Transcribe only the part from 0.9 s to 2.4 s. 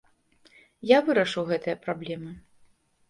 Я вырашу гэтыя праблемы.